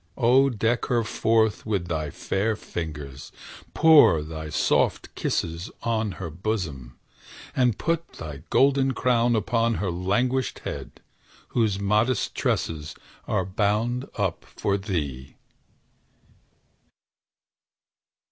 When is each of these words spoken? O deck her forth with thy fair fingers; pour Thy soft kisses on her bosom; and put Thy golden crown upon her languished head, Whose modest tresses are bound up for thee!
O 0.17 0.49
deck 0.49 0.85
her 0.85 1.03
forth 1.03 1.63
with 1.63 1.87
thy 1.87 2.09
fair 2.09 2.55
fingers; 2.55 3.31
pour 3.75 4.23
Thy 4.23 4.49
soft 4.49 5.13
kisses 5.13 5.69
on 5.83 6.13
her 6.13 6.31
bosom; 6.31 6.97
and 7.55 7.77
put 7.77 8.13
Thy 8.13 8.41
golden 8.49 8.93
crown 8.93 9.35
upon 9.35 9.75
her 9.75 9.91
languished 9.91 10.57
head, 10.65 11.01
Whose 11.49 11.79
modest 11.79 12.33
tresses 12.33 12.95
are 13.27 13.45
bound 13.45 14.09
up 14.17 14.43
for 14.43 14.75
thee! 14.75 15.35